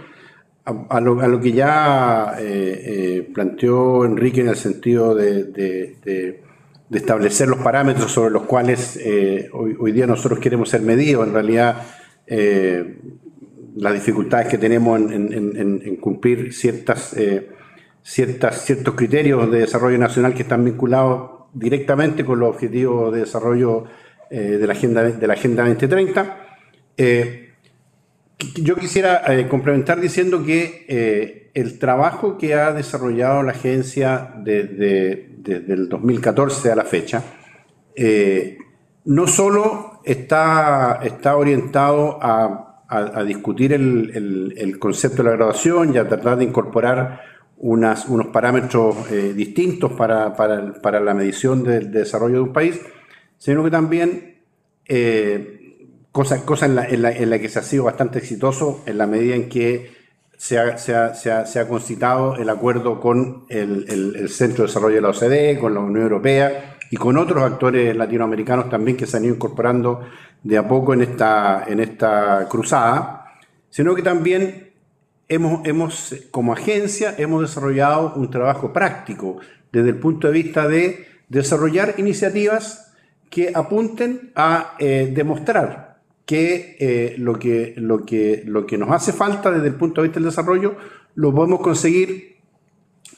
a, 0.65 1.01
lo, 1.01 1.41
que 1.41 1.51
ya 1.51 2.37
planteó 3.33 4.05
Enrique 4.05 4.41
en 4.41 4.49
el 4.49 4.55
sentido 4.55 5.15
de, 5.15 6.39
establecer 6.91 7.47
los 7.47 7.59
parámetros 7.59 8.11
sobre 8.11 8.31
los 8.31 8.43
cuales 8.43 8.99
hoy, 9.53 9.75
hoy, 9.79 9.91
día 9.91 10.05
nosotros 10.05 10.39
queremos 10.39 10.69
ser 10.69 10.81
medidos. 10.81 11.27
En 11.27 11.33
realidad, 11.33 11.81
las 13.75 13.93
dificultades 13.93 14.47
que 14.47 14.57
tenemos 14.57 14.99
en, 14.99 15.95
cumplir 15.97 16.53
ciertas, 16.53 17.13
eh, 17.13 17.49
ciertas, 18.03 18.65
ciertos 18.65 18.95
criterios 18.95 19.49
de 19.51 19.59
desarrollo 19.59 19.97
nacional 19.97 20.33
que 20.33 20.41
están 20.41 20.65
vinculados 20.65 21.31
directamente 21.53 22.25
con 22.25 22.39
los 22.39 22.49
objetivos 22.49 23.13
de 23.13 23.21
desarrollo 23.21 23.85
eh, 24.31 24.57
de, 24.57 24.67
la 24.67 24.73
agenda, 24.73 25.03
de 25.03 25.27
la 25.27 25.33
Agenda 25.33 25.63
2030. 25.63 26.37
Eh, 26.97 27.53
yo 28.55 28.75
quisiera 28.75 29.21
complementar 29.47 30.01
diciendo 30.01 30.43
que 30.43 31.51
el 31.53 31.77
trabajo 31.77 32.39
que 32.39 32.55
ha 32.55 32.73
desarrollado 32.73 33.43
la 33.43 33.51
agencia 33.51 34.33
desde, 34.37 35.29
el 35.45 35.87
2014 35.87 36.71
a 36.71 36.75
la 36.75 36.83
fecha, 36.83 37.23
no 39.05 39.27
solo 39.27 40.01
está, 40.03 41.01
está 41.03 41.37
orientado 41.37 42.17
a 42.19 42.71
a, 42.91 43.23
discutir 43.23 43.71
el, 43.71 44.77
concepto 44.77 45.23
de 45.23 45.29
la 45.29 45.35
graduación 45.37 45.95
y 45.95 45.97
a 45.97 46.07
tratar 46.07 46.37
de 46.37 46.43
incorporar 46.43 47.21
unas, 47.57 48.07
unos 48.07 48.27
parámetros 48.27 49.09
eh, 49.11 49.33
distintos 49.33 49.93
para, 49.93 50.99
la 50.99 51.13
medición 51.13 51.63
del 51.63 51.89
desarrollo 51.89 52.35
de 52.35 52.41
un 52.41 52.53
país, 52.53 52.81
sino 53.41 53.63
que 53.63 53.71
también 53.71 54.35
eh, 54.85 55.87
cosa, 56.11 56.35
en, 56.67 56.75
la, 56.75 57.39
que 57.39 57.49
se 57.49 57.57
ha 57.57 57.63
sido 57.63 57.85
bastante 57.85 58.19
exitoso 58.19 58.83
en 58.85 58.99
la 58.99 59.07
medida 59.07 59.33
en 59.33 59.49
que 59.49 59.93
se 60.37 60.59
ha, 60.59 60.77
se 60.77 61.67
concitado 61.67 62.35
el 62.35 62.47
acuerdo 62.49 62.99
con 62.99 63.45
el, 63.49 64.29
Centro 64.29 64.63
de 64.63 64.67
Desarrollo 64.67 64.95
de 64.95 65.01
la 65.01 65.09
OCDE, 65.09 65.57
con 65.59 65.73
la 65.73 65.79
Unión 65.79 66.03
Europea 66.03 66.77
y 66.91 66.97
con 66.97 67.17
otros 67.17 67.43
actores 67.43 67.95
latinoamericanos 67.95 68.69
también 68.69 68.95
que 68.95 69.07
se 69.07 69.17
han 69.17 69.25
ido 69.25 69.33
incorporando 69.33 70.01
de 70.43 70.59
a 70.59 70.67
poco 70.67 70.93
en 70.93 71.01
esta, 71.01 71.63
en 71.67 71.79
esta 71.79 72.47
cruzada, 72.47 73.25
sino 73.71 73.95
que 73.95 74.03
también 74.03 74.69
hemos, 75.27 75.65
hemos, 75.65 76.15
como 76.29 76.53
agencia, 76.53 77.15
hemos 77.17 77.41
desarrollado 77.41 78.13
un 78.13 78.29
trabajo 78.29 78.71
práctico 78.71 79.37
desde 79.71 79.89
el 79.89 79.97
punto 79.97 80.27
de 80.27 80.33
vista 80.33 80.67
de 80.67 81.07
desarrollar 81.27 81.95
iniciativas 81.97 82.89
que 83.31 83.49
apunten 83.55 84.31
a 84.35 84.75
eh, 84.77 85.09
demostrar 85.15 86.01
que, 86.25 86.75
eh, 86.79 87.15
lo 87.17 87.39
que, 87.39 87.73
lo, 87.77 88.05
que, 88.05 88.43
lo 88.45 88.67
que 88.67 88.77
nos 88.77 88.91
hace 88.91 89.13
falta 89.13 89.49
desde 89.49 89.67
el 89.67 89.75
punto 89.75 90.01
de 90.01 90.09
vista 90.09 90.19
del 90.19 90.29
desarrollo 90.29 90.75
lo 91.15 91.33
podemos 91.33 91.61
conseguir 91.61 92.35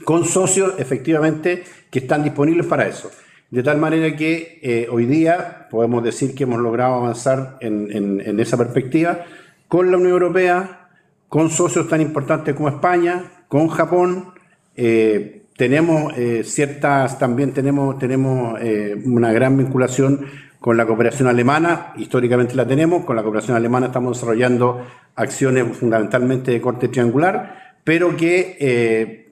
con 0.05 0.23
socios 0.25 0.75
efectivamente 0.77 1.63
que 1.89 1.99
están 1.99 2.23
disponibles 2.23 2.67
para 2.67 2.87
eso. 2.87 3.09
De 3.49 3.63
tal 3.63 3.79
manera 3.79 4.15
que 4.15 4.59
eh, 4.61 4.87
hoy 4.91 5.07
día 5.07 5.67
podemos 5.69 6.03
decir 6.03 6.35
que 6.35 6.43
hemos 6.43 6.59
logrado 6.61 6.95
avanzar 6.95 7.57
en, 7.59 8.39
esa 8.39 8.57
perspectiva 8.57 9.25
con 9.67 9.89
la 9.89 9.97
Unión 9.97 10.11
Europea, 10.11 10.89
con 11.27 11.49
socios 11.49 11.87
tan 11.87 12.01
importantes 12.01 12.55
como 12.55 12.69
España, 12.69 13.45
con 13.47 13.67
Japón. 13.67 14.33
Tenemos 15.57 16.13
eh, 16.17 16.43
ciertas, 16.43 17.19
también 17.19 17.53
tenemos, 17.53 17.97
tenemos 17.99 18.59
una 19.05 19.31
gran 19.31 19.57
vinculación 19.57 20.25
con 20.59 20.77
la 20.77 20.85
cooperación 20.85 21.27
alemana, 21.27 21.93
históricamente 21.97 22.55
la 22.55 22.65
tenemos, 22.65 23.05
con 23.05 23.15
la 23.15 23.23
cooperación 23.23 23.57
alemana 23.57 23.87
estamos 23.87 24.17
desarrollando 24.17 24.85
acciones 25.15 25.77
fundamentalmente 25.77 26.51
de 26.51 26.61
corte 26.61 26.87
triangular, 26.87 27.75
pero 27.83 28.15
que 28.15 29.23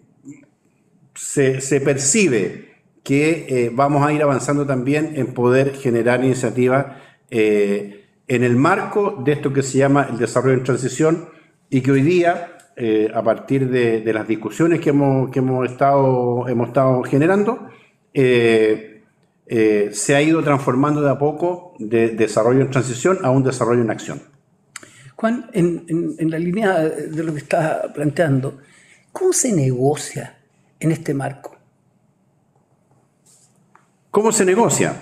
se, 1.15 1.61
se 1.61 1.81
percibe 1.81 2.71
que 3.03 3.45
eh, 3.49 3.71
vamos 3.73 4.05
a 4.05 4.13
ir 4.13 4.21
avanzando 4.21 4.65
también 4.65 5.13
en 5.15 5.33
poder 5.33 5.73
generar 5.75 6.23
iniciativas 6.23 6.97
eh, 7.29 8.05
en 8.27 8.43
el 8.43 8.55
marco 8.55 9.21
de 9.23 9.33
esto 9.33 9.51
que 9.51 9.63
se 9.63 9.79
llama 9.79 10.07
el 10.09 10.17
desarrollo 10.17 10.55
en 10.57 10.63
transición 10.63 11.29
y 11.69 11.81
que 11.81 11.91
hoy 11.91 12.01
día, 12.01 12.57
eh, 12.75 13.11
a 13.13 13.21
partir 13.21 13.69
de, 13.69 14.13
las 14.13 14.27
discusiones 14.27 14.79
que 14.79 14.89
hemos, 14.89 15.29
que 15.31 15.39
hemos, 15.39 15.69
estado, 15.69 16.47
hemos 16.47 16.67
estado 16.69 17.03
generando, 17.03 17.69
se 18.13 19.03
ha 20.15 20.21
ido 20.21 20.43
transformando 20.43 21.01
de 21.01 21.09
a 21.09 21.17
poco 21.17 21.73
de 21.79 22.09
desarrollo 22.09 22.61
en 22.61 22.71
transición 22.71 23.19
a 23.23 23.29
un 23.29 23.43
desarrollo 23.43 23.81
en 23.81 23.91
acción. 23.91 24.21
Juan, 25.15 25.49
en, 25.53 25.85
en 26.17 26.31
la 26.31 26.39
línea 26.39 26.79
de 26.79 27.23
lo 27.23 27.33
que 27.33 27.39
está 27.39 27.91
planteando, 27.93 28.57
¿cómo 29.11 29.33
se 29.33 29.51
negocia 29.51 30.37
en 30.79 30.91
este 30.91 31.13
marco? 31.13 31.51
¿Cómo 34.11 34.33
se 34.33 34.43
negocia? 34.43 34.93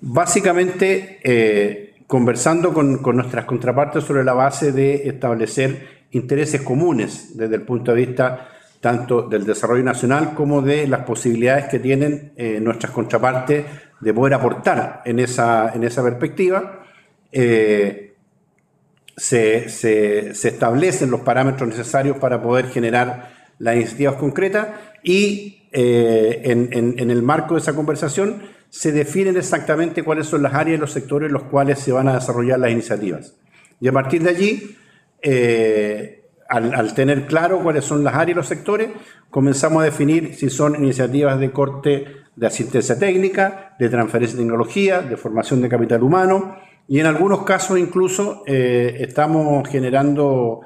Básicamente 0.00 1.20
eh, 1.22 1.94
conversando 2.06 2.72
con, 2.72 3.02
nuestras 3.02 3.44
contrapartes 3.44 4.02
sobre 4.04 4.24
la 4.24 4.32
base 4.32 4.72
de 4.72 5.06
establecer 5.06 5.99
intereses 6.12 6.62
comunes 6.62 7.36
desde 7.36 7.56
el 7.56 7.62
punto 7.62 7.92
de 7.92 8.06
vista 8.06 8.48
tanto 8.80 9.22
del 9.22 9.44
desarrollo 9.44 9.84
nacional 9.84 10.34
como 10.34 10.62
de 10.62 10.86
las 10.86 11.04
posibilidades 11.04 11.66
que 11.66 11.78
tienen 11.78 12.32
eh, 12.36 12.58
nuestras 12.60 12.92
contrapartes 12.92 13.66
de 14.00 14.14
poder 14.14 14.34
aportar 14.34 15.02
en 15.04 15.18
esa, 15.18 15.72
en 15.74 15.84
esa 15.84 16.02
perspectiva. 16.02 16.82
Eh, 17.30 18.14
se, 19.16 20.30
establecen 20.30 21.10
los 21.10 21.20
parámetros 21.20 21.68
necesarios 21.68 22.16
para 22.16 22.42
poder 22.42 22.68
generar 22.68 23.30
las 23.58 23.76
iniciativas 23.76 24.14
concretas 24.14 24.68
y 25.02 25.68
eh, 25.72 26.40
en, 26.44 27.10
el 27.10 27.22
marco 27.22 27.54
de 27.54 27.60
esa 27.60 27.74
conversación 27.74 28.42
se 28.70 28.92
definen 28.92 29.36
exactamente 29.36 30.02
cuáles 30.02 30.26
son 30.26 30.42
las 30.42 30.54
áreas 30.54 30.78
y 30.78 30.80
los 30.80 30.92
sectores 30.92 31.26
en 31.26 31.34
los 31.34 31.44
cuales 31.44 31.78
se 31.80 31.92
van 31.92 32.08
a 32.08 32.14
desarrollar 32.14 32.58
las 32.58 32.70
iniciativas. 32.70 33.34
Y 33.78 33.88
a 33.88 33.92
partir 33.92 34.22
de 34.22 34.30
allí, 34.30 34.76
eh, 35.22 36.24
al, 36.48 36.94
tener 36.94 37.26
claro 37.26 37.60
cuáles 37.62 37.84
son 37.84 38.02
las 38.02 38.14
áreas 38.14 38.30
y 38.30 38.34
los 38.34 38.46
sectores, 38.46 38.90
comenzamos 39.30 39.82
a 39.82 39.84
definir 39.84 40.34
si 40.34 40.50
son 40.50 40.74
iniciativas 40.76 41.38
de 41.38 41.52
corte 41.52 42.04
de 42.34 42.46
asistencia 42.46 42.98
técnica, 42.98 43.76
de 43.78 43.88
transferencia 43.88 44.36
de 44.36 44.44
tecnología, 44.44 45.00
de 45.00 45.16
formación 45.16 45.60
de 45.62 45.68
capital 45.68 46.02
humano, 46.02 46.56
y 46.88 46.98
en 46.98 47.06
algunos 47.06 47.44
casos 47.44 47.78
incluso 47.78 48.42
eh, 48.46 48.96
estamos 49.00 49.68
generando 49.68 50.62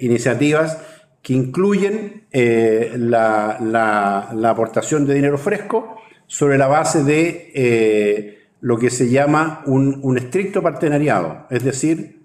iniciativas 0.00 0.78
que 1.26 1.32
incluyen 1.32 2.22
eh, 2.30 2.92
la, 2.96 4.28
aportación 4.44 5.08
de 5.08 5.14
dinero 5.14 5.38
fresco 5.38 5.96
sobre 6.28 6.56
la 6.56 6.68
base 6.68 7.02
de 7.02 7.50
eh, 7.52 8.38
lo 8.60 8.78
que 8.78 8.90
se 8.90 9.10
llama 9.10 9.64
un, 9.66 10.16
estricto 10.16 10.62
partenariado, 10.62 11.48
es 11.50 11.64
decir, 11.64 12.15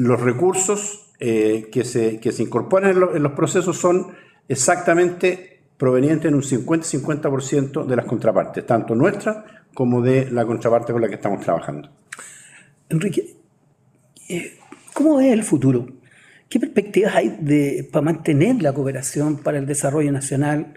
los 0.00 0.20
recursos 0.20 1.12
eh, 1.18 1.68
que, 1.70 1.84
se, 1.84 2.18
que, 2.20 2.32
se, 2.32 2.42
incorporan 2.42 2.90
en, 2.90 3.22
los 3.22 3.32
procesos 3.32 3.76
son 3.76 4.08
exactamente 4.48 5.60
provenientes 5.76 6.28
en 6.28 6.34
un 6.34 6.42
50-50% 6.42 7.84
de 7.84 7.96
las 7.96 8.06
contrapartes, 8.06 8.64
tanto 8.66 8.94
nuestras 8.94 9.44
como 9.74 10.00
de 10.00 10.30
la 10.30 10.46
contraparte 10.46 10.92
con 10.92 11.02
la 11.02 11.08
que 11.08 11.14
estamos 11.16 11.40
trabajando. 11.40 11.90
Enrique, 12.88 13.36
¿cómo 14.94 15.20
es 15.20 15.32
el 15.32 15.42
futuro? 15.42 15.86
¿Qué 16.48 16.58
perspectivas 16.58 17.14
hay 17.14 17.36
de, 17.40 17.88
para 17.92 18.06
mantener 18.06 18.62
la 18.62 18.72
cooperación 18.72 19.36
para 19.36 19.58
el 19.58 19.66
desarrollo 19.66 20.10
nacional, 20.10 20.74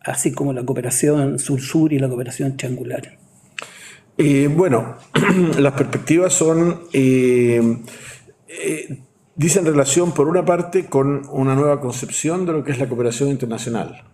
así 0.00 0.32
como 0.32 0.52
la 0.52 0.64
cooperación 0.64 1.38
sur-sur 1.38 1.92
y 1.92 1.98
la 1.98 2.08
cooperación 2.08 2.56
triangular? 2.56 3.18
Eh, 4.16 4.48
bueno, 4.48 4.96
las 5.58 5.72
perspectivas 5.72 6.32
son 6.32 6.84
eh, 6.92 7.60
eh, 8.48 9.02
Dicen 9.36 9.66
relación, 9.66 10.12
por 10.12 10.28
una 10.28 10.44
parte, 10.44 10.86
con 10.86 11.22
una 11.28 11.56
nueva 11.56 11.80
concepción 11.80 12.46
de 12.46 12.52
lo 12.52 12.62
que 12.62 12.70
es 12.70 12.78
la 12.78 12.88
cooperación 12.88 13.30
internacional. 13.30 14.04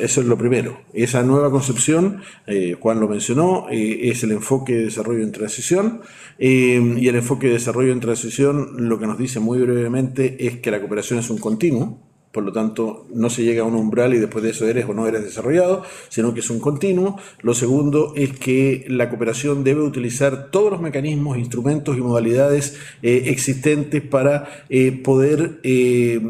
eso 0.00 0.20
es 0.20 0.26
lo 0.28 0.38
primero. 0.38 0.78
Esa 0.94 1.24
nueva 1.24 1.50
concepción, 1.50 2.20
eh, 2.46 2.76
Juan 2.78 3.00
lo 3.00 3.08
mencionó, 3.08 3.66
eh, 3.70 4.08
es 4.10 4.22
el 4.22 4.30
enfoque 4.30 4.74
de 4.74 4.84
desarrollo 4.84 5.24
en 5.24 5.32
transición. 5.32 6.02
Eh, 6.38 6.94
y 6.96 7.08
el 7.08 7.16
enfoque 7.16 7.48
de 7.48 7.54
desarrollo 7.54 7.92
en 7.92 7.98
transición 7.98 8.88
lo 8.88 9.00
que 9.00 9.08
nos 9.08 9.18
dice 9.18 9.40
muy 9.40 9.58
brevemente 9.58 10.46
es 10.46 10.58
que 10.58 10.70
la 10.70 10.78
cooperación 10.78 11.18
es 11.18 11.28
un 11.28 11.38
continuo. 11.38 12.11
Por 12.32 12.44
lo 12.44 12.52
tanto 12.52 13.06
no 13.12 13.28
se 13.28 13.44
llega 13.44 13.62
a 13.62 13.66
un 13.66 13.74
umbral 13.74 14.14
y 14.14 14.18
después 14.18 14.42
de 14.42 14.50
eso 14.50 14.66
eres 14.66 14.86
o 14.88 14.94
no 14.94 15.06
eres 15.06 15.22
desarrollado, 15.22 15.84
sino 16.08 16.32
que 16.32 16.40
es 16.40 16.48
un 16.48 16.60
continuo. 16.60 17.18
Lo 17.42 17.54
segundo 17.54 18.14
es 18.16 18.32
que 18.38 18.86
la 18.88 19.10
cooperación 19.10 19.62
debe 19.64 19.82
utilizar 19.82 20.50
todos 20.50 20.72
los 20.72 20.80
mecanismos, 20.80 21.36
instrumentos 21.36 21.96
y 21.98 22.00
modalidades 22.00 22.78
eh, 23.02 23.24
existentes 23.26 24.00
para 24.02 24.64
eh, 24.70 24.92
poder 24.92 25.60
eh, 25.62 26.20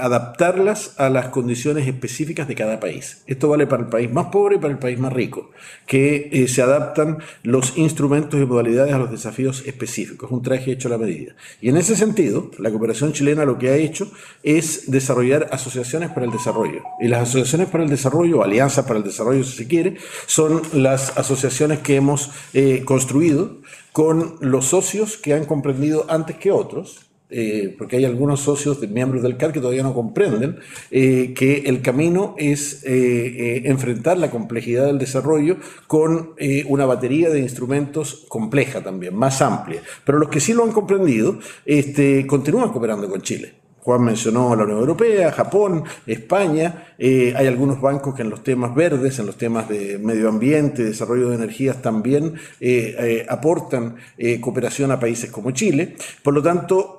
adaptarlas 0.00 0.98
a 0.98 1.10
las 1.10 1.28
condiciones 1.28 1.86
específicas 1.86 2.48
de 2.48 2.54
cada 2.54 2.80
país. 2.80 3.22
Esto 3.26 3.48
vale 3.48 3.66
para 3.66 3.82
el 3.82 3.88
país 3.90 4.10
más 4.10 4.26
pobre 4.26 4.56
y 4.56 4.58
para 4.58 4.72
el 4.72 4.78
país 4.78 4.98
más 4.98 5.12
rico, 5.12 5.50
que 5.86 6.46
se 6.48 6.62
adaptan 6.62 7.18
los 7.42 7.76
instrumentos 7.76 8.40
y 8.40 8.46
modalidades 8.46 8.94
a 8.94 8.98
los 8.98 9.10
desafíos 9.10 9.64
específicos, 9.66 10.30
un 10.30 10.42
traje 10.42 10.72
hecho 10.72 10.88
a 10.88 10.92
la 10.92 10.98
medida. 10.98 11.34
Y 11.60 11.68
en 11.68 11.76
ese 11.76 11.94
sentido, 11.94 12.50
la 12.58 12.70
cooperación 12.70 13.12
chilena 13.12 13.44
lo 13.44 13.58
que 13.58 13.68
ha 13.68 13.76
hecho 13.76 14.10
es 14.42 14.90
desarrollar 14.90 15.41
asociaciones 15.50 16.10
para 16.10 16.26
el 16.26 16.32
desarrollo. 16.32 16.82
Y 17.00 17.08
las 17.08 17.22
asociaciones 17.22 17.68
para 17.68 17.84
el 17.84 17.90
desarrollo, 17.90 18.38
o 18.38 18.42
alianzas 18.42 18.84
para 18.84 18.98
el 18.98 19.04
desarrollo 19.04 19.44
si 19.44 19.56
se 19.56 19.66
quiere, 19.66 19.96
son 20.26 20.62
las 20.72 21.16
asociaciones 21.16 21.80
que 21.80 21.96
hemos 21.96 22.30
eh, 22.54 22.82
construido 22.84 23.58
con 23.92 24.36
los 24.40 24.66
socios 24.66 25.16
que 25.16 25.34
han 25.34 25.44
comprendido 25.44 26.06
antes 26.08 26.36
que 26.36 26.50
otros, 26.50 27.06
eh, 27.34 27.74
porque 27.78 27.96
hay 27.96 28.04
algunos 28.04 28.40
socios, 28.40 28.80
de, 28.80 28.88
miembros 28.88 29.22
del 29.22 29.38
CAR, 29.38 29.52
que 29.52 29.60
todavía 29.60 29.82
no 29.82 29.94
comprenden 29.94 30.58
eh, 30.90 31.32
que 31.34 31.62
el 31.66 31.80
camino 31.80 32.34
es 32.36 32.82
enfrentar 32.84 34.18
la 34.18 34.30
complejidad 34.30 34.86
del 34.86 34.98
desarrollo 34.98 35.56
con 35.86 36.34
una 36.66 36.84
batería 36.84 37.30
de 37.30 37.40
instrumentos 37.40 38.26
compleja 38.28 38.82
también, 38.82 39.16
más 39.16 39.40
amplia. 39.40 39.82
Pero 40.04 40.18
los 40.18 40.28
que 40.28 40.40
sí 40.40 40.52
lo 40.52 40.64
han 40.64 40.72
comprendido 40.72 41.38
este, 41.64 42.26
continúan 42.26 42.70
cooperando 42.70 43.08
con 43.08 43.22
Chile. 43.22 43.61
Juan 43.82 44.02
mencionó 44.04 44.54
la 44.54 44.62
Unión 44.62 44.78
Europea, 44.78 45.32
Japón, 45.32 45.82
España. 46.06 46.94
Eh, 46.98 47.34
hay 47.36 47.48
algunos 47.48 47.80
bancos 47.80 48.14
que 48.14 48.22
en 48.22 48.30
los 48.30 48.44
temas 48.44 48.74
verdes, 48.76 49.18
en 49.18 49.26
los 49.26 49.36
temas 49.36 49.68
de 49.68 49.98
medio 49.98 50.28
ambiente, 50.28 50.84
desarrollo 50.84 51.30
de 51.30 51.34
energías 51.34 51.82
también 51.82 52.34
eh, 52.60 52.94
eh, 52.98 53.26
aportan 53.28 53.96
cooperación 54.40 54.92
a 54.92 55.00
países 55.00 55.30
como 55.30 55.50
Chile. 55.50 55.96
Por 56.22 56.32
lo 56.32 56.42
tanto, 56.42 56.96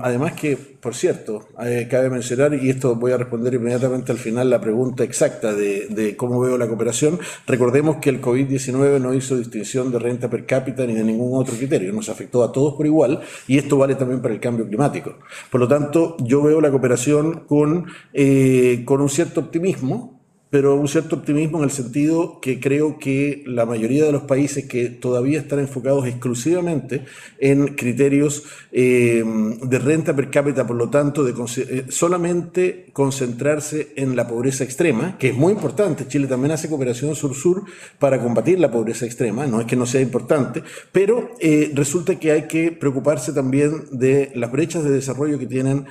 además 0.00 0.34
que 0.34 0.75
por 0.86 0.94
cierto, 0.94 1.48
eh, 1.64 1.88
cabe 1.90 2.08
mencionar, 2.10 2.54
y 2.54 2.70
esto 2.70 2.94
voy 2.94 3.10
a 3.10 3.16
responder 3.16 3.52
inmediatamente 3.52 4.12
al 4.12 4.18
final 4.18 4.48
la 4.48 4.60
pregunta 4.60 5.02
exacta 5.02 5.52
de, 5.52 6.14
cómo 6.16 6.38
veo 6.38 6.56
la 6.56 6.68
cooperación, 6.68 7.18
recordemos 7.44 7.96
que 7.96 8.08
el 8.08 8.22
COVID-19 8.22 9.00
no 9.00 9.12
hizo 9.12 9.36
distinción 9.36 9.90
de 9.90 9.98
renta 9.98 10.30
per 10.30 10.46
cápita 10.46 10.86
ni 10.86 10.94
de 10.94 11.02
ningún 11.02 11.42
otro 11.42 11.56
criterio, 11.56 11.92
nos 11.92 12.08
afectó 12.08 12.44
a 12.44 12.52
todos 12.52 12.74
por 12.74 12.86
igual 12.86 13.20
y 13.48 13.58
esto 13.58 13.76
vale 13.76 13.96
también 13.96 14.22
para 14.22 14.32
el 14.32 14.38
cambio 14.38 14.64
climático. 14.68 15.16
Por 15.50 15.60
lo 15.60 15.66
tanto, 15.66 16.16
yo 16.20 16.40
veo 16.40 16.60
la 16.60 16.70
cooperación 16.70 17.40
con, 17.48 17.86
eh, 18.12 18.84
con 18.84 19.00
un 19.00 19.08
cierto 19.08 19.40
optimismo, 19.40 20.15
pero 20.50 20.76
un 20.76 20.86
cierto 20.86 21.16
optimismo 21.16 21.58
en 21.58 21.64
el 21.64 21.70
sentido 21.70 22.40
que 22.40 22.60
creo 22.60 22.98
que 22.98 23.42
la 23.46 23.66
mayoría 23.66 24.04
de 24.04 24.12
los 24.12 24.22
países 24.22 24.66
que 24.66 24.88
todavía 24.88 25.40
están 25.40 25.58
enfocados 25.58 26.06
exclusivamente 26.06 27.04
en 27.38 27.74
criterios 27.74 28.44
eh, 28.70 29.24
de 29.24 29.78
renta 29.78 30.14
per 30.14 30.30
cápita, 30.30 30.66
por 30.66 30.76
lo 30.76 30.88
tanto, 30.88 31.24
de 31.24 31.34
eh, 31.56 31.86
solamente 31.88 32.86
concentrarse 32.92 33.92
en 33.96 34.14
la 34.14 34.28
pobreza 34.28 34.62
extrema, 34.62 35.18
que 35.18 35.30
es 35.30 35.34
muy 35.34 35.52
importante. 35.52 36.06
Chile 36.06 36.28
también 36.28 36.52
hace 36.52 36.68
cooperación 36.68 37.16
sur-sur 37.16 37.64
para 37.98 38.20
combatir 38.22 38.60
la 38.60 38.70
pobreza 38.70 39.04
extrema, 39.04 39.46
no 39.46 39.60
es 39.60 39.66
que 39.66 39.76
no 39.76 39.86
sea 39.86 40.00
importante, 40.00 40.62
pero 40.92 41.32
eh, 41.40 41.72
resulta 41.74 42.18
que 42.20 42.30
hay 42.30 42.42
que 42.46 42.70
preocuparse 42.70 43.32
también 43.32 43.86
de 43.90 44.30
las 44.34 44.52
brechas 44.52 44.84
de 44.84 44.90
desarrollo 44.90 45.38
que 45.38 45.46
tienen 45.46 45.86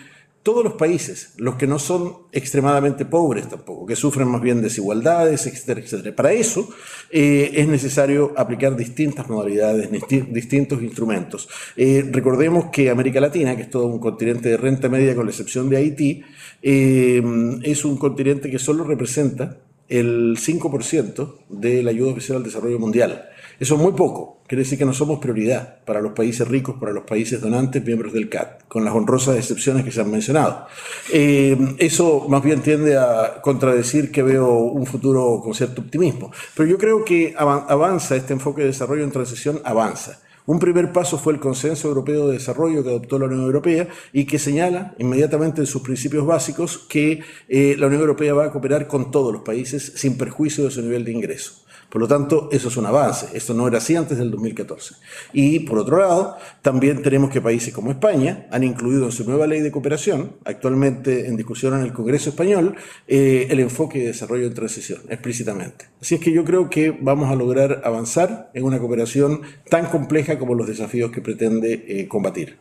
todos 0.45 0.63
los 0.63 0.73
países, 0.73 1.33
los 1.37 1.55
que 1.55 1.65
no 1.65 1.79
son 1.79 2.17
extremadamente 2.31 3.03
pobres 3.03 3.49
tampoco, 3.49 3.87
que 3.87 3.95
sufren 3.95 4.27
más 4.27 4.43
bien 4.43 4.61
desigualdades, 4.61 5.47
etcétera, 5.47 5.79
etcétera. 5.79 6.15
Para 6.15 6.33
eso 6.33 6.69
eh, 7.09 7.49
es 7.55 7.67
necesario 7.67 8.31
aplicar 8.37 8.75
distintas 8.75 9.27
modalidades, 9.27 9.89
distintos 10.29 10.83
instrumentos. 10.83 11.49
Eh, 11.75 12.07
recordemos 12.11 12.65
que 12.65 12.91
América 12.91 13.19
Latina, 13.19 13.55
que 13.55 13.63
es 13.63 13.71
todo 13.71 13.87
un 13.87 13.97
continente 13.97 14.49
de 14.49 14.57
renta 14.57 14.87
media 14.87 15.15
con 15.15 15.25
la 15.25 15.31
excepción 15.31 15.67
de 15.67 15.77
Haití, 15.77 16.21
eh, 16.61 17.23
es 17.63 17.83
un 17.83 17.97
continente 17.97 18.51
que 18.51 18.59
solo 18.59 18.83
representa 18.83 19.57
el 19.89 20.37
5% 20.37 21.39
de 21.49 21.81
la 21.81 21.89
ayuda 21.89 22.11
oficial 22.11 22.37
al 22.37 22.43
desarrollo 22.43 22.77
mundial. 22.77 23.29
Eso 23.59 23.73
es 23.73 23.81
muy 23.81 23.93
poco. 23.93 24.34
Quiere 24.47 24.61
decir 24.61 24.77
que 24.77 24.85
no 24.85 24.93
somos 24.93 25.17
prioridad 25.19 25.83
para 25.85 26.01
los 26.01 26.11
países 26.11 26.47
ricos, 26.47 26.75
para 26.79 26.91
los 26.91 27.03
países 27.03 27.41
donantes, 27.41 27.83
miembros 27.83 28.13
del 28.13 28.29
CAT, 28.29 28.67
con 28.67 28.85
las 28.85 28.93
honrosas 28.93 29.37
excepciones 29.37 29.83
que 29.83 29.91
se 29.91 30.01
han 30.01 30.11
mencionado. 30.11 30.67
Eh, 31.11 31.57
eso 31.79 32.27
más 32.29 32.43
bien 32.43 32.61
tiende 32.61 32.95
a 32.95 33.41
contradecir 33.41 34.11
que 34.11 34.21
veo 34.21 34.55
un 34.55 34.85
futuro 34.85 35.41
con 35.43 35.55
cierto 35.55 35.81
optimismo. 35.81 36.31
Pero 36.55 36.69
yo 36.69 36.77
creo 36.77 37.03
que 37.03 37.33
avanza 37.35 38.15
este 38.15 38.33
enfoque 38.33 38.61
de 38.61 38.67
desarrollo 38.67 39.03
en 39.03 39.11
transición, 39.11 39.61
avanza. 39.63 40.19
Un 40.45 40.59
primer 40.59 40.91
paso 40.91 41.17
fue 41.17 41.33
el 41.33 41.39
Consenso 41.39 41.87
Europeo 41.87 42.27
de 42.27 42.33
Desarrollo 42.33 42.83
que 42.83 42.89
adoptó 42.89 43.17
la 43.17 43.25
Unión 43.25 43.41
Europea 43.41 43.87
y 44.13 44.25
que 44.25 44.37
señala 44.37 44.93
inmediatamente 44.99 45.61
en 45.61 45.67
sus 45.67 45.81
principios 45.81 46.23
básicos 46.23 46.77
que 46.87 47.21
eh, 47.49 47.75
la 47.79 47.87
Unión 47.87 48.01
Europea 48.01 48.35
va 48.35 48.45
a 48.45 48.51
cooperar 48.51 48.87
con 48.87 49.09
todos 49.09 49.33
los 49.33 49.41
países 49.41 49.93
sin 49.95 50.19
perjuicio 50.19 50.65
de 50.65 50.69
su 50.69 50.83
nivel 50.83 51.03
de 51.03 51.13
ingreso. 51.13 51.64
Por 51.89 52.01
lo 52.01 52.07
tanto, 52.07 52.49
eso 52.51 52.67
es 52.67 52.77
un 52.77 52.85
avance. 52.85 53.27
Esto 53.33 53.53
no 53.53 53.67
era 53.67 53.77
así 53.77 53.95
antes 53.95 54.17
del 54.17 54.31
2014. 54.31 54.95
Y 55.33 55.59
por 55.61 55.77
otro 55.77 55.99
lado, 55.99 56.37
también 56.61 57.01
tenemos 57.01 57.29
que 57.29 57.41
países 57.41 57.73
como 57.73 57.91
España 57.91 58.47
han 58.51 58.63
incluido 58.63 59.05
en 59.05 59.11
su 59.11 59.23
nueva 59.23 59.47
ley 59.47 59.61
de 59.61 59.71
cooperación, 59.71 60.33
actualmente 60.43 61.27
en 61.27 61.37
discusión 61.37 61.73
en 61.73 61.81
el 61.81 61.93
Congreso 61.93 62.29
español, 62.29 62.75
eh, 63.07 63.47
el 63.49 63.59
enfoque 63.59 63.99
de 63.99 64.07
desarrollo 64.07 64.47
en 64.47 64.53
transición, 64.53 65.01
explícitamente. 65.09 65.85
Así 66.01 66.15
es 66.15 66.21
que 66.21 66.31
yo 66.31 66.43
creo 66.43 66.69
que 66.69 66.91
vamos 66.91 67.31
a 67.31 67.35
lograr 67.35 67.81
avanzar 67.83 68.51
en 68.53 68.63
una 68.63 68.79
cooperación 68.79 69.41
tan 69.69 69.85
compleja 69.87 70.37
como 70.37 70.55
los 70.55 70.67
desafíos 70.67 71.11
que 71.11 71.21
pretende 71.21 71.85
eh, 71.87 72.07
combatir. 72.07 72.57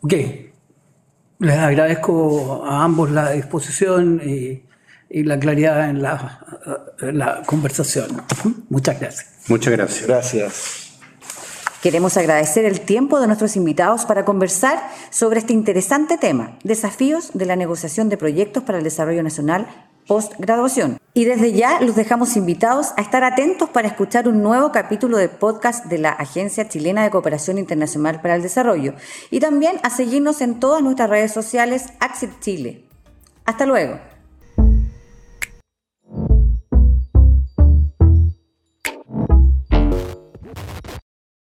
Ok. 0.00 0.14
Les 1.38 1.56
agradezco 1.56 2.64
a 2.64 2.84
ambos 2.84 3.10
la 3.10 3.32
disposición 3.32 4.20
y 4.24 4.62
y 5.10 5.22
la 5.22 5.38
claridad 5.38 5.88
en 5.88 6.02
la, 6.02 7.42
conversación. 7.46 8.22
Muchas 8.68 9.00
gracias. 9.00 9.26
Muchas 9.48 9.72
gracias. 9.72 10.06
Gracias. 10.06 10.84
Queremos 11.82 12.16
agradecer 12.16 12.64
el 12.64 12.80
tiempo 12.80 13.20
de 13.20 13.26
nuestros 13.26 13.56
invitados 13.56 14.06
para 14.06 14.24
conversar 14.24 14.82
sobre 15.10 15.38
este 15.38 15.52
interesante 15.52 16.16
tema, 16.16 16.58
desafíos 16.64 17.32
de 17.34 17.44
la 17.44 17.56
negociación 17.56 18.08
de 18.08 18.16
proyectos 18.16 18.62
para 18.62 18.78
el 18.78 18.84
desarrollo 18.84 19.22
nacional 19.22 19.66
post-graduación. 20.06 20.98
Y 21.12 21.24
desde 21.24 21.52
ya 21.52 21.80
los 21.80 21.94
dejamos 21.94 22.36
invitados 22.36 22.92
a 22.96 23.02
estar 23.02 23.24
atentos 23.24 23.68
para 23.70 23.88
escuchar 23.88 24.28
un 24.28 24.42
nuevo 24.42 24.72
capítulo 24.72 25.16
de 25.16 25.28
podcast 25.28 25.86
de 25.86 25.98
la 25.98 26.10
Agencia 26.10 26.68
Chilena 26.68 27.02
de 27.02 27.10
Cooperación 27.10 27.58
Internacional 27.58 28.20
para 28.20 28.34
el 28.34 28.42
Desarrollo 28.42 28.94
y 29.30 29.40
también 29.40 29.76
a 29.82 29.90
seguirnos 29.90 30.40
en 30.40 30.60
todas 30.60 30.82
nuestras 30.82 31.10
redes 31.10 31.32
sociales 31.32 31.86
Axit 32.00 32.40
Chile. 32.40 32.84
Hasta 33.44 33.66
luego. 33.66 34.13